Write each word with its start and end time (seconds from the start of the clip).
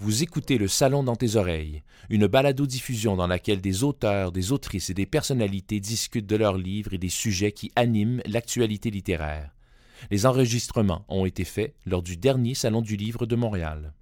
Vous 0.00 0.22
écoutez 0.22 0.58
Le 0.58 0.68
Salon 0.68 1.02
dans 1.02 1.16
tes 1.16 1.34
oreilles, 1.34 1.82
une 2.08 2.28
balado-diffusion 2.28 3.16
dans 3.16 3.26
laquelle 3.26 3.60
des 3.60 3.82
auteurs, 3.82 4.30
des 4.30 4.52
autrices 4.52 4.90
et 4.90 4.94
des 4.94 5.06
personnalités 5.06 5.80
discutent 5.80 6.28
de 6.28 6.36
leurs 6.36 6.56
livres 6.56 6.94
et 6.94 6.98
des 6.98 7.08
sujets 7.08 7.50
qui 7.50 7.72
animent 7.74 8.22
l'actualité 8.24 8.92
littéraire. 8.92 9.50
Les 10.12 10.24
enregistrements 10.24 11.04
ont 11.08 11.26
été 11.26 11.42
faits 11.42 11.74
lors 11.84 12.02
du 12.02 12.16
dernier 12.16 12.54
Salon 12.54 12.80
du 12.80 12.94
Livre 12.94 13.26
de 13.26 13.34
Montréal. 13.34 13.92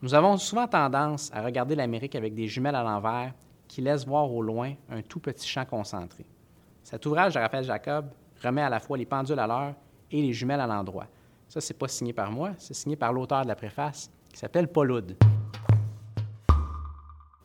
Nous 0.00 0.14
avons 0.14 0.38
souvent 0.38 0.66
tendance 0.66 1.30
à 1.34 1.42
regarder 1.42 1.74
l'Amérique 1.74 2.14
avec 2.14 2.34
des 2.34 2.48
jumelles 2.48 2.76
à 2.76 2.82
l'envers 2.82 3.34
qui 3.68 3.82
laissent 3.82 4.06
voir 4.06 4.32
au 4.32 4.40
loin 4.40 4.72
un 4.88 5.02
tout 5.02 5.20
petit 5.20 5.46
champ 5.46 5.66
concentré. 5.66 6.24
Cet 6.82 7.04
ouvrage 7.04 7.34
de 7.34 7.40
Raphaël 7.40 7.64
Jacob 7.64 8.06
remet 8.42 8.62
à 8.62 8.70
la 8.70 8.80
fois 8.80 8.96
les 8.96 9.04
pendules 9.04 9.38
à 9.38 9.46
l'heure 9.46 9.74
et 10.10 10.22
les 10.22 10.32
jumelles 10.32 10.60
à 10.60 10.66
l'endroit. 10.66 11.06
Ça, 11.48 11.60
c'est 11.60 11.78
pas 11.78 11.88
signé 11.88 12.12
par 12.12 12.30
moi, 12.30 12.52
c'est 12.58 12.74
signé 12.74 12.96
par 12.96 13.12
l'auteur 13.12 13.42
de 13.42 13.48
la 13.48 13.54
préface, 13.56 14.10
qui 14.32 14.38
s'appelle 14.38 14.68
Paul 14.68 14.92
Oud. 14.92 15.16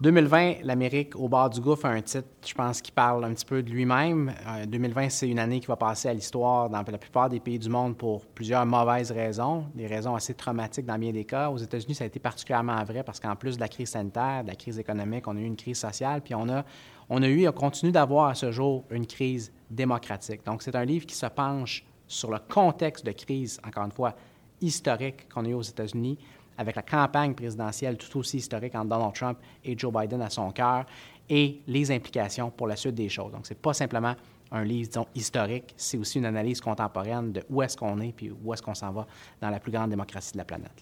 2020, 0.01 0.63
l'Amérique 0.63 1.13
au 1.17 1.27
bord 1.27 1.49
du 1.49 1.59
gouffre 1.59 1.85
a 1.85 1.89
un 1.89 2.01
titre, 2.01 2.27
je 2.47 2.53
pense, 2.53 2.81
qui 2.81 2.89
parle 2.89 3.25
un 3.25 3.33
petit 3.33 3.43
peu 3.43 3.61
de 3.61 3.69
lui-même. 3.69 4.33
2020, 4.65 5.01
euh, 5.01 5.09
c'est 5.09 5.27
une 5.27 5.39
année 5.39 5.59
qui 5.59 5.67
va 5.67 5.75
passer 5.75 6.07
à 6.07 6.13
l'histoire 6.13 6.69
dans 6.69 6.81
la 6.89 6.97
plupart 6.97 7.27
des 7.27 7.41
pays 7.41 7.59
du 7.59 7.67
monde 7.67 7.97
pour 7.97 8.25
plusieurs 8.25 8.65
mauvaises 8.65 9.11
raisons, 9.11 9.65
des 9.75 9.87
raisons 9.87 10.15
assez 10.15 10.33
traumatiques 10.33 10.85
dans 10.85 10.97
bien 10.97 11.11
des 11.11 11.25
cas. 11.25 11.49
Aux 11.49 11.57
États-Unis, 11.57 11.95
ça 11.95 12.05
a 12.05 12.07
été 12.07 12.17
particulièrement 12.17 12.81
vrai 12.85 13.03
parce 13.03 13.19
qu'en 13.19 13.35
plus 13.35 13.57
de 13.57 13.59
la 13.59 13.67
crise 13.67 13.89
sanitaire, 13.89 14.43
de 14.43 14.47
la 14.47 14.55
crise 14.55 14.79
économique, 14.79 15.27
on 15.27 15.35
a 15.35 15.39
eu 15.41 15.45
une 15.45 15.57
crise 15.57 15.79
sociale, 15.79 16.21
puis 16.21 16.33
on 16.33 16.47
a, 16.47 16.63
on 17.09 17.21
a 17.21 17.27
eu 17.27 17.41
et 17.41 17.49
on 17.49 17.51
continue 17.51 17.91
d'avoir 17.91 18.29
à 18.29 18.35
ce 18.35 18.53
jour 18.53 18.85
une 18.91 19.05
crise 19.05 19.51
démocratique. 19.69 20.45
Donc, 20.45 20.63
c'est 20.63 20.77
un 20.77 20.85
livre 20.85 21.05
qui 21.05 21.15
se 21.15 21.25
penche 21.25 21.83
sur 22.09 22.31
le 22.31 22.39
contexte 22.39 23.05
de 23.05 23.13
crise, 23.13 23.61
encore 23.65 23.85
une 23.85 23.93
fois, 23.93 24.13
historique 24.59 25.29
qu'on 25.29 25.45
a 25.45 25.47
eu 25.47 25.53
aux 25.53 25.61
États-Unis, 25.61 26.17
avec 26.57 26.75
la 26.75 26.81
campagne 26.81 27.33
présidentielle 27.33 27.97
tout 27.97 28.19
aussi 28.19 28.37
historique 28.37 28.75
entre 28.75 28.89
Donald 28.89 29.13
Trump 29.13 29.37
et 29.63 29.77
Joe 29.77 29.93
Biden 29.93 30.21
à 30.21 30.29
son 30.29 30.51
cœur, 30.51 30.85
et 31.29 31.61
les 31.67 31.91
implications 31.91 32.49
pour 32.51 32.67
la 32.67 32.75
suite 32.75 32.95
des 32.95 33.07
choses. 33.07 33.31
Donc, 33.31 33.45
ce 33.45 33.53
n'est 33.53 33.59
pas 33.59 33.73
simplement 33.73 34.15
un 34.51 34.63
livre, 34.63 34.89
disons, 34.89 35.07
historique, 35.13 35.73
c'est 35.77 35.97
aussi 35.97 36.17
une 36.17 36.25
analyse 36.25 36.59
contemporaine 36.59 37.31
de 37.31 37.43
où 37.49 37.61
est-ce 37.61 37.77
qu'on 37.77 38.01
est 38.01 38.11
puis 38.11 38.31
où 38.31 38.53
est-ce 38.53 38.63
qu'on 38.63 38.73
s'en 38.73 38.91
va 38.91 39.05
dans 39.39 39.51
la 39.51 39.59
plus 39.59 39.71
grande 39.71 39.91
démocratie 39.91 40.33
de 40.33 40.39
la 40.39 40.45
planète. 40.45 40.81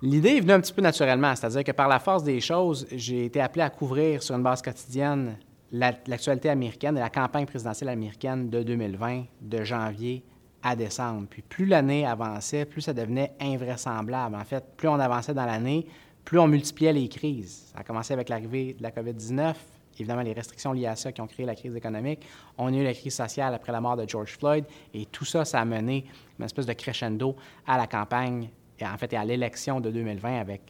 L'idée 0.00 0.36
est 0.36 0.40
venue 0.40 0.52
un 0.52 0.60
petit 0.60 0.72
peu 0.72 0.82
naturellement, 0.82 1.34
c'est-à-dire 1.34 1.64
que 1.64 1.72
par 1.72 1.88
la 1.88 1.98
force 1.98 2.22
des 2.22 2.40
choses, 2.40 2.86
j'ai 2.92 3.24
été 3.24 3.40
appelé 3.40 3.62
à 3.62 3.70
couvrir 3.70 4.22
sur 4.22 4.36
une 4.36 4.42
base 4.42 4.62
quotidienne 4.62 5.36
l'actualité 5.72 6.48
américaine 6.48 6.96
et 6.96 7.00
la 7.00 7.10
campagne 7.10 7.46
présidentielle 7.46 7.88
américaine 7.88 8.48
de 8.50 8.62
2020, 8.62 9.24
de 9.40 9.64
janvier 9.64 10.22
à 10.62 10.76
décembre. 10.76 11.26
Puis 11.28 11.42
plus 11.42 11.66
l'année 11.66 12.06
avançait, 12.06 12.64
plus 12.64 12.82
ça 12.82 12.92
devenait 12.92 13.32
invraisemblable. 13.40 14.34
En 14.34 14.44
fait, 14.44 14.64
plus 14.76 14.88
on 14.88 14.98
avançait 14.98 15.34
dans 15.34 15.46
l'année, 15.46 15.86
plus 16.24 16.38
on 16.38 16.48
multipliait 16.48 16.92
les 16.92 17.08
crises. 17.08 17.70
Ça 17.72 17.80
a 17.80 17.84
commencé 17.84 18.12
avec 18.12 18.28
l'arrivée 18.28 18.74
de 18.74 18.82
la 18.82 18.90
COVID-19, 18.90 19.54
évidemment 19.98 20.22
les 20.22 20.32
restrictions 20.32 20.72
liées 20.72 20.86
à 20.86 20.96
ça 20.96 21.12
qui 21.12 21.20
ont 21.20 21.26
créé 21.26 21.46
la 21.46 21.54
crise 21.54 21.74
économique. 21.74 22.26
On 22.58 22.72
a 22.72 22.76
eu 22.76 22.84
la 22.84 22.94
crise 22.94 23.14
sociale 23.14 23.54
après 23.54 23.72
la 23.72 23.80
mort 23.80 23.96
de 23.96 24.08
George 24.08 24.36
Floyd, 24.36 24.64
et 24.92 25.06
tout 25.06 25.24
ça, 25.24 25.44
ça 25.44 25.60
a 25.60 25.64
mené 25.64 26.04
une 26.38 26.44
espèce 26.44 26.66
de 26.66 26.72
crescendo 26.72 27.36
à 27.66 27.76
la 27.76 27.86
campagne, 27.86 28.48
et 28.78 28.86
en 28.86 28.96
fait, 28.98 29.12
et 29.12 29.16
à 29.16 29.24
l'élection 29.24 29.80
de 29.80 29.90
2020 29.90 30.40
avec 30.40 30.62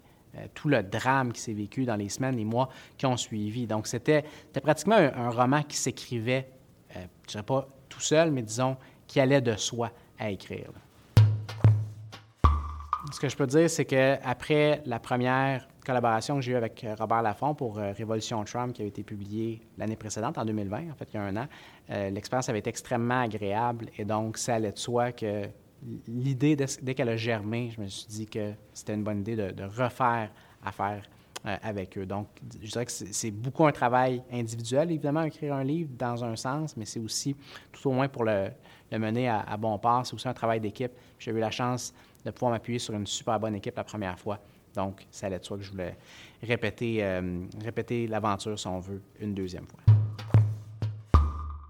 tout 0.54 0.68
le 0.68 0.82
drame 0.82 1.32
qui 1.32 1.40
s'est 1.40 1.52
vécu 1.52 1.84
dans 1.84 1.96
les 1.96 2.08
semaines, 2.08 2.36
les 2.36 2.44
mois 2.44 2.68
qui 2.96 3.06
ont 3.06 3.16
suivi. 3.16 3.66
Donc, 3.66 3.86
c'était 3.86 4.24
pratiquement 4.62 4.96
un, 4.96 5.30
roman 5.30 5.62
qui 5.62 5.76
s'écrivait, 5.76 6.48
euh, 6.94 7.00
je 7.00 7.00
ne 7.00 7.32
dirais 7.32 7.42
pas 7.42 7.68
tout 7.88 8.00
seul, 8.00 8.30
mais 8.30 8.42
disons, 8.42 8.76
qui 9.06 9.20
allait 9.20 9.40
de 9.40 9.56
soi 9.56 9.90
à 10.18 10.30
écrire. 10.30 10.70
Ce 13.12 13.20
que 13.20 13.28
je 13.28 13.36
peux 13.36 13.46
dire, 13.46 13.70
c'est 13.70 13.84
qu'après 13.84 14.82
la 14.84 14.98
première 14.98 15.68
collaboration 15.84 16.34
que 16.36 16.40
j'ai 16.40 16.52
eue 16.52 16.56
avec 16.56 16.82
euh, 16.82 16.96
Robert 16.98 17.22
Laffont 17.22 17.54
pour 17.54 17.76
Révolution 17.76 18.42
Trump, 18.44 18.72
qui 18.74 18.82
avait 18.82 18.88
été 18.88 19.04
publiée 19.04 19.60
l'année 19.78 19.94
précédente, 19.94 20.38
en 20.38 20.44
2020, 20.44 20.90
en 20.90 20.94
fait, 20.94 21.08
il 21.12 21.16
y 21.16 21.18
a 21.18 21.22
un 21.22 21.36
an, 21.36 21.46
l'expérience 21.88 22.48
avait 22.48 22.58
été 22.58 22.70
extrêmement 22.70 23.20
agréable 23.20 23.86
et 23.96 24.04
donc 24.04 24.38
ça 24.38 24.56
allait 24.56 24.72
de 24.72 24.78
soi 24.78 25.12
que 25.12 25.48
l'idée, 26.08 26.56
dès 26.56 26.94
qu'elle 26.94 27.08
a 27.08 27.16
germé, 27.16 27.70
je 27.74 27.80
me 27.80 27.86
suis 27.88 28.06
dit 28.06 28.26
que 28.26 28.52
c'était 28.72 28.94
une 28.94 29.04
bonne 29.04 29.20
idée 29.20 29.36
de, 29.36 29.64
refaire 29.64 30.30
affaire 30.64 31.02
euh, 31.46 31.56
avec 31.62 31.96
eux. 31.96 32.06
Donc, 32.06 32.28
je 32.60 32.70
dirais 32.70 32.86
que 32.86 32.92
c'est 32.92 33.30
beaucoup 33.30 33.66
un 33.66 33.72
travail 33.72 34.22
individuel, 34.32 34.90
évidemment, 34.90 35.22
écrire 35.22 35.54
un 35.54 35.64
livre 35.64 35.90
dans 35.96 36.24
un 36.24 36.36
sens, 36.36 36.76
mais 36.76 36.84
c'est 36.84 37.00
aussi, 37.00 37.36
tout 37.72 37.88
au 37.88 37.92
moins 37.92 38.08
pour 38.08 38.24
le, 38.24 38.50
mener 38.92 39.28
à, 39.28 39.56
bon 39.56 39.78
port, 39.78 40.06
c'est 40.06 40.14
aussi 40.14 40.28
un 40.28 40.34
travail 40.34 40.60
d'équipe. 40.60 40.92
J'ai 41.18 41.30
eu 41.30 41.38
la 41.38 41.50
chance 41.50 41.94
de 42.24 42.30
pouvoir 42.30 42.52
m'appuyer 42.52 42.78
sur 42.78 42.94
une 42.94 43.06
super 43.06 43.38
bonne 43.38 43.54
équipe 43.54 43.76
la 43.76 43.84
première 43.84 44.18
fois. 44.18 44.40
Donc, 44.74 45.06
ça 45.10 45.26
allait 45.26 45.38
de 45.38 45.44
soi 45.44 45.56
que 45.56 45.62
je 45.62 45.70
voulais 45.70 45.96
répéter, 46.42 47.02
euh, 47.02 47.40
répéter 47.62 48.06
l'aventure, 48.06 48.58
si 48.58 48.66
on 48.66 48.80
veut, 48.80 49.00
une 49.20 49.34
deuxième 49.34 49.66
fois. 49.66 49.95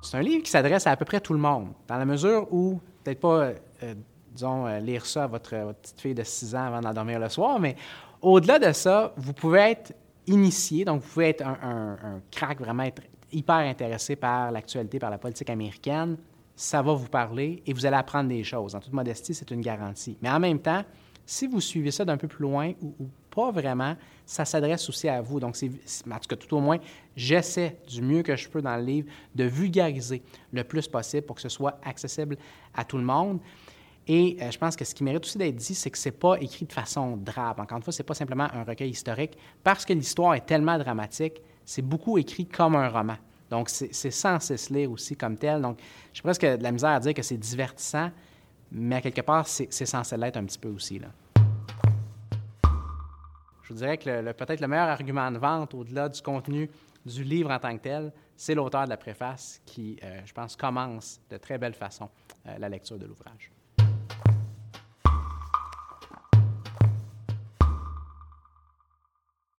C'est 0.07 0.19
un 0.19 0.23
livre 0.23 0.43
qui 0.43 0.51
s'adresse 0.51 0.87
à 0.87 0.93
à 0.93 0.97
peu 0.97 1.05
près 1.05 1.21
tout 1.21 1.33
le 1.33 1.39
monde, 1.39 1.69
dans 1.89 1.97
la 1.97 2.05
mesure 2.05 2.47
où, 2.53 2.81
peut-être 3.03 3.21
pas 3.21 3.53
euh, 3.83 3.95
disons, 4.33 4.67
euh, 4.67 4.79
lire 4.79 5.05
ça 5.05 5.25
à 5.25 5.27
votre, 5.27 5.51
petite 5.83 6.01
fille 6.01 6.15
de 6.15 6.23
6 6.23 6.55
ans 6.55 6.67
avant 6.67 6.81
d'endormir 6.81 7.19
le 7.19 7.29
soir, 7.29 7.59
mais 7.59 7.75
au-delà 8.23 8.59
de 8.59 8.73
ça, 8.73 9.13
vous 9.17 9.33
pouvez 9.33 9.61
être 9.61 9.93
initié, 10.27 10.85
donc 10.85 11.03
vous 11.03 11.09
pouvez 11.09 11.31
être 11.31 11.43
un, 11.43 11.97
un, 12.03 12.21
crack, 12.31 12.61
vraiment 12.61 12.85
être 12.85 13.03
hyper 13.33 13.57
intéressé 13.57 14.17
par 14.17 14.53
l'actualité, 14.53 14.99
par 14.99 15.11
la 15.11 15.19
politique 15.19 15.51
américaine. 15.51 16.17
Ça 16.55 16.83
va 16.83 16.95
vous 16.95 17.09
parler 17.09 17.63
et 17.67 17.73
vous 17.73 17.85
allez 17.85 17.97
apprendre 17.97 18.29
des 18.29 18.43
choses. 18.45 18.75
En 18.75 18.81
toute 18.81 18.93
modestie, 18.93 19.35
c'est 19.35 19.51
une 19.51 19.61
garantie. 19.61 20.17
Mais 20.23 20.31
en 20.31 20.41
même 20.41 20.59
temps, 20.59 20.83
si 21.27 21.47
vous 21.47 21.61
suivez 21.61 21.91
ça 21.91 22.05
d'un 22.05 22.17
peu 22.17 22.29
plus 22.29 22.43
loin 22.43 22.73
ou, 22.81 23.09
pas 23.37 23.51
vraiment, 23.51 23.95
ça 24.25 24.47
s'adresse 24.47 24.89
aussi 24.89 25.09
à 25.09 25.21
vous. 25.21 25.39
Donc, 25.39 25.57
c'est, 25.57 25.71
en 26.11 26.19
tout 26.19 26.29
cas, 26.29 26.37
tout 26.37 26.57
au 26.57 26.61
moins, 26.61 26.79
j'essaie 27.15 27.77
du 27.87 28.01
mieux 28.01 28.23
que 28.23 28.35
je 28.35 28.49
peux 28.49 28.63
dans 28.63 28.77
le 28.77 28.83
livre 28.83 29.09
de 29.35 29.45
vulgariser 29.45 30.23
le 30.53 30.65
plus 30.65 30.89
possible 30.89 31.27
pour 31.27 31.37
que 31.37 31.43
ce 31.43 31.51
soit 31.51 31.79
accessible 31.85 32.39
à 32.75 32.83
tout 32.83 32.97
le 32.97 33.05
monde. 33.05 33.41
Et 34.09 34.39
euh, 34.41 34.51
je 34.51 34.57
pense 34.57 34.75
que 34.75 34.87
ce 34.87 34.95
qui 34.95 35.05
mérite 35.05 35.23
aussi 35.23 35.37
d'être 35.37 35.57
dit, 35.57 35.75
c'est 35.75 35.91
que 35.91 35.99
ce 35.99 36.09
n'est 36.09 36.15
pas 36.15 36.37
écrit 36.41 36.65
de 36.65 36.73
façon 36.73 37.19
drabe. 37.19 37.61
Encore 37.61 37.77
une 37.77 37.83
fois, 37.83 37.93
ce 37.93 38.01
n'est 38.01 38.07
pas 38.07 38.15
simplement 38.15 38.49
un 38.55 38.65
recueil 38.65 38.91
historique. 38.91 39.37
Parce 39.63 39.85
que 39.85 39.93
l'histoire 39.93 40.35
est 40.35 40.47
tellement 40.47 40.79
dramatique, 40.79 41.43
c'est 41.65 41.83
beaucoup 41.83 42.17
écrit 42.17 42.47
comme 42.47 42.75
un 42.75 42.89
roman. 42.89 43.17
Donc, 43.51 43.69
c'est 43.69 44.11
censé 44.11 44.57
se 44.57 44.73
lire 44.73 44.91
aussi 44.91 45.15
comme 45.15 45.37
tel. 45.37 45.61
Donc, 45.61 45.79
j'ai 46.15 46.23
presque 46.23 46.43
de 46.43 46.63
la 46.63 46.73
misère 46.73 46.91
à 46.91 47.01
dire 47.01 47.13
que 47.13 47.23
c'est 47.23 47.37
divertissant, 47.37 48.11
mais 48.73 48.97
à 48.97 49.01
quelque 49.03 49.21
part, 49.21 49.47
c'est 49.47 49.71
censé 49.71 50.17
l'être 50.17 50.39
un 50.39 50.45
petit 50.45 50.59
peu 50.59 50.71
aussi. 50.71 50.99
Là. 50.99 51.09
Je 53.67 53.73
vous 53.73 53.81
dirais 53.81 53.99
que 53.99 54.33
peut-être 54.33 54.61
le 54.61 54.69
meilleur 54.69 54.87
argument 54.87 55.29
de 55.33 55.39
vente, 55.39 55.75
au-delà 55.75 56.09
du 56.09 56.23
contenu 56.23 56.71
du 57.05 57.25
livre 57.25 57.51
en 57.51 57.59
tant 57.59 57.77
que 57.77 57.83
tel, 57.83 58.13
c'est 58.37 58.55
l'auteur 58.55 58.85
de 58.85 58.91
la 58.91 58.97
préface 58.97 59.61
qui, 59.67 59.99
euh, 60.05 60.21
je 60.25 60.33
pense, 60.33 60.55
commence 60.55 61.21
de 61.29 61.37
très 61.37 61.59
belle 61.59 61.75
façon 61.75 62.09
euh, 62.47 62.59
la 62.59 62.69
lecture 62.69 62.97
de 62.97 63.07
l'ouvrage. 63.07 63.51